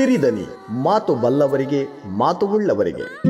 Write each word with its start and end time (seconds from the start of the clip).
ಸಿರಿದನಿ, 0.00 0.46
ಮಾತು 0.70 1.14
ಬಲ್ಲವರಿಗೆ, 1.14 1.86
ಮಾತು 2.06 2.46
ಉಳ್ಳವರಿಗೆ. 2.46 3.22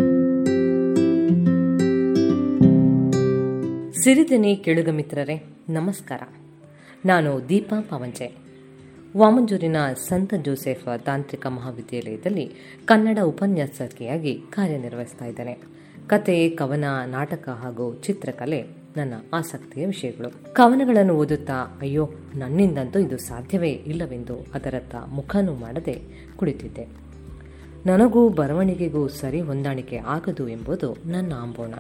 ಸಿರಿದನಿ 4.03 4.57
ಕೇಳುಗ 4.57 4.89
ಮಿತ್ರರೇ, 4.89 5.45
ನಮಸ್ಕಾರ. 5.69 6.21
ನಾನು 7.05 7.49
ದೀಪಾ 7.49 7.81
ಪವಂಜೆ 7.81 8.37
ವಾಮಂಜೂರಿನ 9.17 9.77
ಸಂತ 10.09 10.35
ಜೋಸೆಫ್ 10.35 10.99
ತಾಂತ್ರಿಕ 10.99 11.47
ಮಹಾವಿದ್ಯಾಲಯದಲ್ಲಿ 11.47 12.53
ಕನ್ನಡ 12.85 13.19
ಉಪನ್ಯಾಸಕಿಯಾಗಿ 13.25 14.43
ಕಾರ್ಯನಿರ್ವಹಿಸ್ತಾ 14.51 15.25
ಇದ್ದೇನೆ. 15.25 15.59
ಕತೆ, 16.07 16.49
ಕವನ, 16.49 16.85
ನಾಟಕ 17.07 17.49
ಹಾಗೂ 17.49 17.95
ಚಿತ್ರಕಲೆ 17.95 18.80
ನನ್ನ 18.97 19.15
ಆಸಕ್ತಿಯ 19.33 19.87
ವಿಷಯಗಳು. 19.87 20.55
ಕವನಗಳನ್ನು 20.55 21.15
ಓದುತ್ತಾ, 21.15 21.79
ಅಯ್ಯೋ, 21.81 22.11
ನನ್ನಿಂದಂತೂ 22.35 22.99
ಇದು 22.99 23.19
ಸಾಧ್ಯವೇ 23.19 23.71
ಇಲ್ಲವೆಂದು 23.71 24.47
ಅದರತ್ತ 24.55 24.95
ಮುಖನೂ 25.09 25.55
ಮಾಡದೆ 25.55 26.03
ಕುಳಿತಿದ್ದೆ. 26.37 26.89
ನನಗೂ 27.87 28.29
ಬರವಣಿಗೆಗೂ 28.29 29.09
ಸರಿ 29.09 29.41
ಹೊಂದಾಣಿಕೆ 29.41 29.97
ಆಗದು 29.97 30.49
ಎಂಬುದು 30.49 30.97
ನನ್ನ 31.07 31.33
ಆಂಬೋಣ 31.37 31.75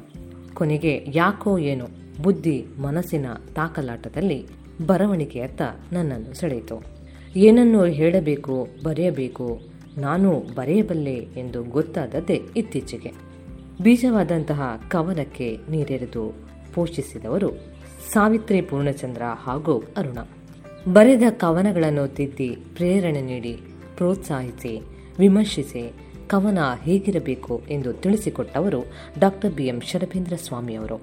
ಕೊನೆಗೆ 0.55 1.05
ಯಾಕೋ 1.09 1.59
ಏನು 1.59 1.87
ಬುದ್ಧಿ 2.23 2.67
ಮನಸ್ಸಿನ 2.83 3.27
ತಾಕಲಾಟದಲ್ಲಿ 3.55 4.47
ಬರವಣಿಗೆಯತ್ತ 4.87 5.63
ನನ್ನನ್ನು 5.93 6.35
ಸೆಳೆಯಿತು. 6.35 6.83
ಏನನ್ನು 7.37 7.85
ಹೇಳಬೇಕು, 7.85 8.69
ಬರೆಯಬೇಕು, 8.85 9.61
ನಾನು 9.99 10.43
ಬರೆಯಬಲ್ಲೆ 10.55 11.15
ಎಂದು 11.15 11.63
ಗೊತ್ತಾದದ್ದೇ 11.63 12.43
ಇತ್ತೀಚೆಗೆ. 12.57 13.13
ಬೀಜವಾದಂತಹ 13.83 14.83
ಕವನಕ್ಕೆ 14.89 15.59
ನೀರೆರೆದು 15.71 16.50
ಪೋಷಿಸಿದವರು 16.75 17.51
ಸಾವಿತ್ರಿ 18.13 18.61
ಪೂರ್ಣಚಂದ್ರ 18.61 19.23
ಹಾಗೂ 19.45 19.75
ಅರುಣ. 19.97 20.19
ಬರೆದ 20.93 21.23
ಕವನಗಳನ್ನು 21.31 22.09
ತಿದ್ದಿ 22.09 22.57
ಪ್ರೇರಣೆ 22.75 23.21
ನೀಡಿ, 23.21 23.61
ಪ್ರೋತ್ಸಾಹಿಸಿ, 23.97 24.83
ವಿಮರ್ಶಿಸಿ 25.19 25.93
ಕವನ 26.29 26.59
ಹೇಗಿರಬೇಕು 26.83 27.63
ಎಂದು 27.71 27.93
ತಿಳಿಸಿಕೊಟ್ಟವರು 27.93 28.81
ಡಾಕ್ಟರ್ 29.19 29.53
ಬಿ 29.53 29.67
ಎಂ 29.67 29.81
ಶರಭೇಂದ್ರ 29.81 30.37
ಸ್ವಾಮಿಯವರು 30.37 30.97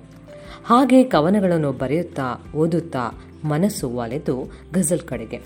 ಹಾಗೆ 0.66 1.04
ಕವನಗಳನ್ನು 1.04 1.72
ಬರೆಯುತ್ತಾ, 1.72 2.52
ಓದುತ್ತಾ 2.56 3.04
ಮನಸ್ಸು 3.46 3.90
ವಾಲೆದು 3.90 4.36
ಗಜಲ್ 4.74 5.00
ಕಡೆಗೆ. 5.00 5.40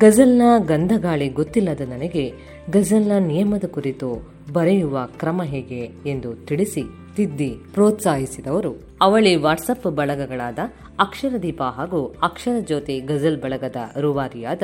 ಗಜಲ್ನ 0.00 0.42
ಗಂಧಗಾಳಿ 0.58 1.28
ಗೊತ್ತಿಲ್ಲದ 1.28 1.80
ನನಗೆ 1.80 2.32
ಗಜಲ್ನ 2.70 3.12
ನಿಯಮದ 3.18 3.64
ಕುರಿತು 3.66 4.35
ಬರೆಯುವ 4.52 4.98
ಕ್ರಮ 5.18 5.42
ಹೇಗೆ 5.42 5.82
ಎಂದು 6.06 6.32
ತಿಳಿಸಿ 6.46 6.82
ತಿದ್ದಿ 7.16 7.50
ಪ್ರೋತ್ಸಾಹಿಸಿದವರು. 7.72 8.72
ಅವಳಿ 9.02 9.32
ವಾಟ್ಸಪ್ 9.36 9.86
ಬಳಗಗಳಾದ 9.98 10.58
ಅಕ್ಷರದೀಪ 10.98 11.62
ಹಾಗೂ 11.62 12.00
ಅಕ್ಷರ 12.22 12.56
ಜ್ಯೋತಿ 12.60 12.96
ಗಜಲ್ 13.00 13.40
ಬಳಗದ 13.40 13.76
ರೂವಾರಿಯಾದ 14.00 14.62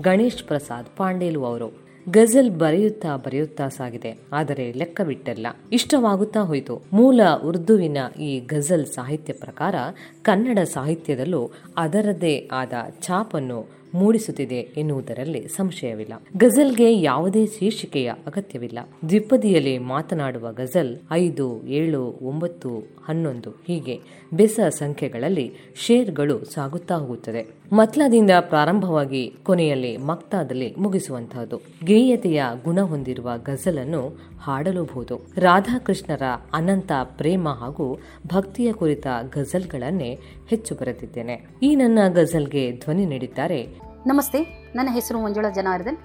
ಗಣೇಶ್ 0.00 0.42
ಪ್ರಸಾದ್ 0.44 0.90
ಪಾಂಡೇಲು 0.96 1.44
ಅವರು. 1.44 1.68
ಗಜಲ್ 2.06 2.50
ಬರೆಯುತ್ತಾ 2.50 3.16
ಬರೆಯುತ್ತಾ 3.16 3.68
ಸಾಗಿದೆ, 3.68 4.12
ಆದರೆ 4.32 4.72
ಲೆಕ್ಕವಿಟ್ಟಲ್ಲ. 4.72 5.46
ಇಷ್ಟವಾಗುತ್ತಾ 5.72 6.40
ಹೋಯಿತು. 6.40 6.76
ಮೂಲ 6.92 7.20
ಉರ್ದುವಿನ 7.44 7.98
ಈ 8.20 8.30
ಗಜಲ್ 8.46 8.86
ಸಾಹಿತ್ಯ 8.86 9.32
ಪ್ರಕಾರ 9.32 9.74
ಕನ್ನಡ 10.22 10.58
ಸಾಹಿತ್ಯದಲ್ಲೂ 10.58 11.42
ಅದರದೇ 11.76 12.34
ಆದ 12.52 12.72
ಛಾಪನ್ನು 13.02 13.60
ಮೂಡಿಸುತ್ತಿದೆ 13.94 14.60
ಎನ್ನುವುದರಲ್ಲಿ 14.76 15.48
ಸಂಶಯವಿಲ್ಲ. 15.48 16.12
ಗಜಲ್ಗೆ 16.36 17.00
ಯಾವುದೇ 17.00 17.46
ಶೀರ್ಷಿಕೆಯ 17.46 18.12
ಅಗತ್ಯವಿಲ್ಲ. 18.26 18.78
ದ್ವಿಪದಿಯಲ್ಲಿ 19.08 19.78
ಮಾತನಾಡುವ 19.78 20.52
ಗಜಲ್ 20.52 20.98
ಐದು, 21.12 21.66
ಏಳು, 21.66 22.18
ಒಂಬತ್ತು, 22.22 22.88
ಹನ್ನೊಂದು 23.04 23.50
ಹೀಗೆ 23.50 24.00
ಬೆಸ 24.32 24.60
ಸಂಖ್ಯೆಗಳಲ್ಲಿ 24.68 25.52
ಶೇರ್ಗಳು 25.76 26.44
ಸಾಗುತ್ತಾ 26.44 26.94
ಹೋಗುತ್ತದೆ. 26.94 27.46
ಮತ್ಲದಿಂದ 27.72 28.30
ಪ್ರಾರಂಭವಾಗಿ 28.40 29.34
ಕೊನೆಯಲ್ಲಿ 29.42 29.96
ಮಕ್ತಾದಲ್ಲಿ 29.96 30.74
ಮುಗಿಸುವಂತಹದ್ದು. 30.78 31.60
ಗೇಯತೆಯ 31.84 32.42
ಗುಣ 32.64 32.80
ಹೊಂದಿರುವ 32.80 33.30
ಗಜಲನ್ನು 33.44 34.30
ಹಾಡಲೂಬಹುದು. 34.40 35.20
ರಾಧಾಕೃಷ್ಣರ 35.36 36.22
ಅನಂತ 36.52 36.92
ಪ್ರೇಮ 37.04 37.48
ಹಾಗೂ 37.48 37.98
ಭಕ್ತಿಯ 38.26 38.72
ಕುರಿತ 38.72 39.06
ಗಜಲ್ಗಳನ್ನೇ 39.34 40.18
ಹೆಚ್ಚು 40.48 40.74
ಬರೆದಿದ್ದೇನೆ. 40.74 41.48
ಈ 41.62 41.74
ನನ್ನ 41.74 41.98
ಗಜಲ್ಗೆ 42.08 42.72
ಧ್ವನಿ 42.72 43.06
ನೀಡಿದ್ದಾರೆ 43.06 43.79
ನಮಸ್ತೆ, 44.06 44.46
ನನ್ನ 44.74 44.88
ಹೆಸರು 44.92 45.20
ಮಂಜುಳಾ 45.20 45.50
ಜನಾರ್ದನ್. 45.50 45.96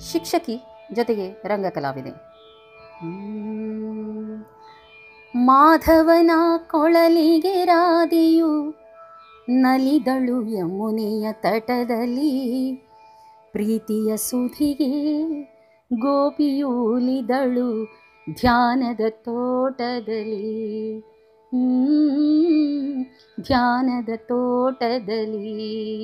ಶಿಕ್ಷಕಿ 0.00 0.60
ಜೊತೆಗೆ 0.92 1.48
ರಂಗಕಲಾವಿದೆ. 1.48 2.10
ಮಾಧವನ 5.36 6.30
ಕೊಳಲಿಗೆ 6.70 7.64
ರಾಧೆಯು 7.64 8.74
ನಲಿದಳು 9.48 10.48
ಯಮುನೆಯ 10.48 11.32
ತಟದಲ್ಲಿ. 11.32 12.72
ಪ್ರೀತಿಯ 13.52 14.16
ಸುಧಿಗೆ 14.16 15.32
ಗೋಪಿಯೂಲಿದಳು 15.92 17.84
ಧ್ಯಾನದ 18.34 19.00
ತೋಟದಲ್ಲಿ. 19.08 21.00
ಧ್ಯಾನದ 23.40 24.08
ತೋಟದಲ್ಲಿ. 24.16 25.98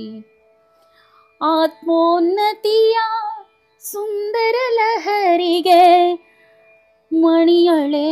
ಆತ್ಮೋನ್ನತಿಯ 1.46 2.96
ಸುಂದರ 3.80 4.54
ಲಹರಿಗೆ 4.74 6.14
ಮಣಿಯಳೆ 7.12 8.08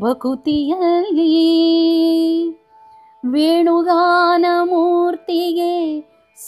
ಬಕುತಿಯಲ್ಲಿ 0.00 1.32
ವೇಣುಗಾನ 3.30 4.44
ಮೂರ್ತಿಗೆ 4.62 6.00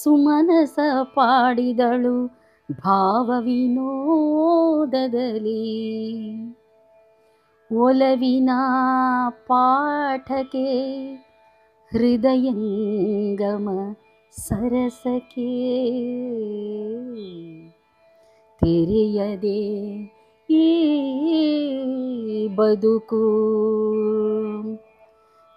ಸುಮನಸ 0.03 0.79
ಪಾಡಿದಳು 1.03 2.27
ಭಾವ 2.73 3.33
ವಿನೋದದಲ್ಲಿ. 3.41 4.61
ಒಲವಿನ 7.75 8.51
ಪಾಠಕ್ಕೆ 9.31 10.69
ಹೃದಯಂಗಮ 11.91 13.69
ಸರಸಕ್ಕೆ 14.40 15.50
ತೆರೆಯದೆ 18.62 19.62
ಈ 20.50 20.66
ಬದುಕು 22.56 23.24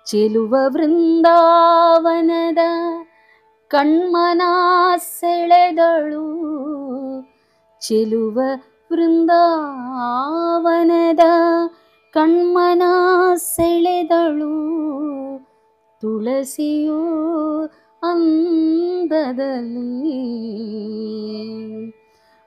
ಚೆಲುವ 0.07 0.55
ವೃಂದಾವನದ 0.75 2.63
ಕಣ್ಮನ 3.71 4.43
ಸೆಳೆದಳು 5.09 6.27
ಚೆಲುವ 7.83 8.39
ವೃಂದಾವನದ 8.93 9.35
ಕಣ್ಮನ 12.15 12.83
ಸೆಳೆದಳು 13.47 14.55
ತುಳಸಿಯು 16.03 17.01
ಅಂದದಲ್ಲಿ 19.04 20.24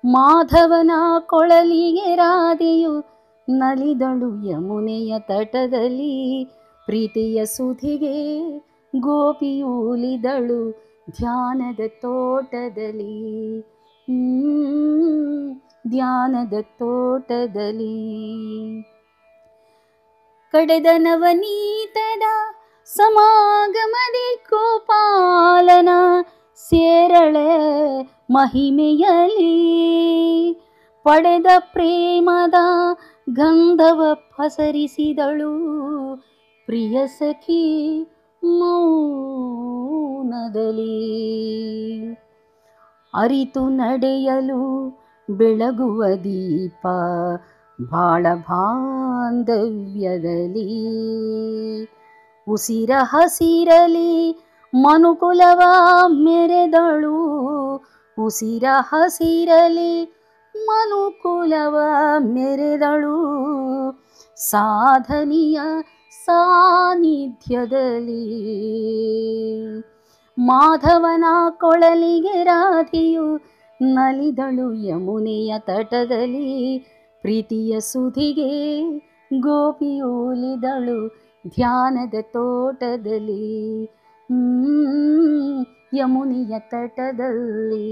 ಮಾಧವನ 0.05 0.91
ಕೊಳಲಿಗೆ 1.27 2.17
ರಾಧೆಯು 2.17 3.05
ನಲಿದಳು 3.49 4.51
ಯಮುನೆಯ 4.51 5.19
ತಟದಲ್ಲಿ. 5.19 6.45
ಪ್ರೀತಿಯ 6.87 7.45
ಸುಧಿಗೆ 7.45 8.59
ಗೋಪಿಯೂಲಿದಳು 9.01 10.71
ಧ್ಯಾನದ 11.11 11.81
ತೋಟದಲ್ಲಿ. 11.87 13.61
ಧ್ಯಾನದ 15.89 16.55
ತೋಟದಲ್ಲಿ. 16.61 18.17
ಕಡೆದ 20.53 20.87
ನವನೀತದ 20.97 22.23
ಸಮಾಗಮದಿ 22.85 24.37
ಗೋಪಾಲನ 24.51 25.89
ಸೇರಳೆ 26.57 27.49
ಮಹಿಮೆಯಲಿ 28.31 29.53
ಪಡೆದ 31.05 31.47
ಪ್ರೇಮದ 31.73 32.55
ಗಂಧವ 33.31 34.15
ಪಸರಿಸಿದಳು. 34.15 35.53
ಪ್ರಿಯ 36.67 37.07
ಸಖಿ, 37.07 38.03
ಮೌನದಲ್ಲಿ 38.45 39.07
ಅರಿತು 43.15 43.69
ನಡೆಯಲು 43.69 44.91
ಬೆಳಗುವ 45.31 46.05
ದೀಪ 46.05 46.87
ಬಾಳ 47.91 48.27
ಬಾಂಧವ್ಯದಲ್ಲಿ. 48.35 49.47
ಉಸಿರ 52.49 52.91
ಹಸಿರಲಿ 53.03 54.46
ಮನುಕುಲವ 54.77 55.61
ಮೆರೆದಳು. 56.09 57.17
ಉಸಿರ 58.19 58.65
ಹಸಿರಲಿ 58.79 60.23
ಮನುಕುಲವ 60.57 61.79
ಮೆರೆದಳು. 62.19 63.17
ಸಾಧನಿಯ 64.37 65.61
ಸಾನ್ನಿಧ್ಯದಲ್ಲಿ 66.25 67.17
ಮಾಧವನ 70.39 71.25
ಕೊಳಲಿಗೆ 71.51 72.45
ರಾಧಿಯು 72.45 73.41
ನಲಿದಳು. 73.83 74.73
ಯಮುನೆಯ 74.73 75.55
ತಟದಲ್ಲಿ 75.59 76.79
ಪ್ರೀತಿಯ 77.21 77.81
ಸುಧಿಗೆ 77.81 78.83
ಗೋಪಿಯೂಲಿದಳು 79.41 81.09
ಧ್ಯಾನದ 81.49 82.15
ತೋಟದಲ್ಲಿ 82.23 83.96
ಯಮುನೆಯ 85.95 86.59
ತಟದಲ್ಲಿ, 86.59 87.87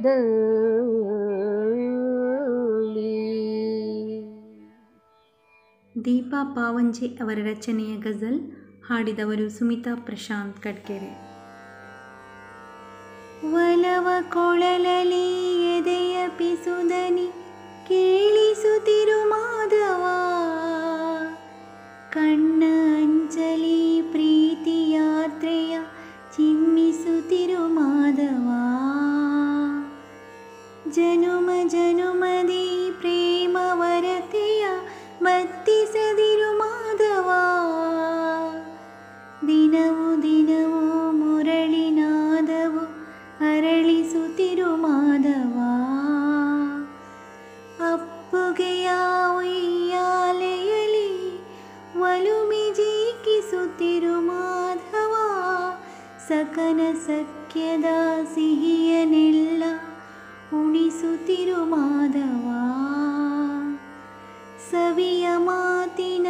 ದೀಪಾ 6.06 6.44
ಪಾವಂಜೆ 6.44 7.08
ಅವರ 7.08 7.38
ರಚನೆಯ 7.52 7.98
ಗಜಲ್ 7.98 8.52
ಹಾಡಿದವರು 8.88 9.50
ಸುಮಿತಾ 9.50 9.96
ಪ್ರಶಾಂತ್ 9.96 10.58
ಕಡ್ಕೆರೆ 10.58 11.35
ಒಲವ 13.61 14.09
ಕೊಳಲಲಿ 14.33 15.27
ಎದೆಯ 15.69 16.17
ಪಿಸುದನಿ 16.39 17.29
ಕೇಳಿಸುತ್ತಿರು 17.89 19.29
ಮಾಧವ 19.29 20.05
ಕಣ್ಣ 22.13 22.63
ಅಂಚಲಿ 22.97 23.81
ಪ್ರೀತಿ 24.13 24.91
ಯಾತ್ರೆಯ 24.93 25.75
ಚಿಮ್ಮಿಸುತ್ತಿರು 26.37 27.63
ಮಾಧವ 27.69 28.47
ಜನುಮ 30.91 31.51
ಜನುಮದಿ 31.69 32.65
ಪ್ರೇಮ 33.01 33.57
ವರತೆಯ 33.73 34.65
ಬತ್ತಿಸದಿರು 35.23 36.51
ಮಾಧವ 36.59 37.29
ದಿನವು 39.47 40.23
ದಿನವೂ 40.23 40.85
ಸಕನ 56.29 56.81
ಸಖ್ಯದ 57.07 57.89
ಸಿಹಿಯನೆಲ್ಲ 58.35 59.63
ಉಣಿಸುತ್ತಿರು 60.53 61.61
ಮಾಧವ 61.65 62.47
ಸವಿಯ 64.71 65.27
ಮಾತಿನ 65.39 66.29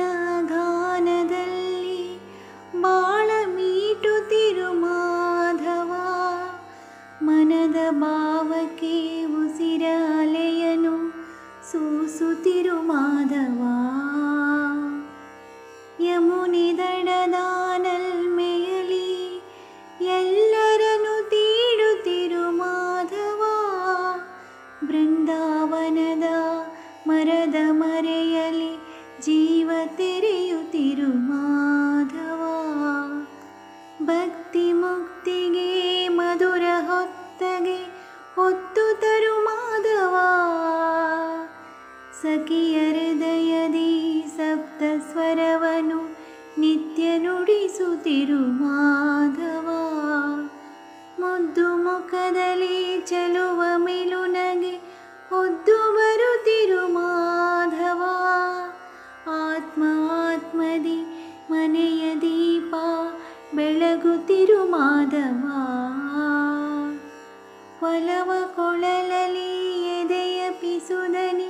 ಒಲವ 67.85 68.31
ಕೊಳಲಲಿ 68.55 69.51
ಎದೆಯ 69.89 70.51
ಪಿಸುದನಿ 70.51 71.47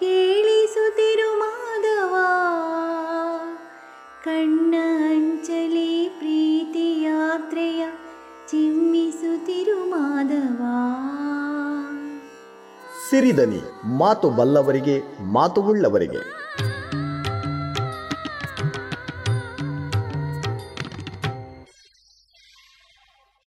ಕೇಳಿಸುತ್ತಿರು 0.00 1.30
ಮಾಧವ 1.38 2.14
ಕಣ್ಣ 4.24 4.74
ಅಂಚಲಿ 5.08 6.08
ಪ್ರೀತಿ 6.18 7.02
ಯಾತ್ರೆಯ 7.02 7.84
ಚಿಮ್ಮಿಸುತ್ತಿರು 8.50 9.78
ಮಾಧವ 9.90 10.60
ಸಿರಿದನಿ, 13.10 13.60
ಮಾತು 13.98 14.30
ಬಲ್ಲವರಿಗೆ, 14.30 14.96
ಮಾತು 15.32 15.60
ಉಳ್ಳವರಿಗೆ. 15.62 16.37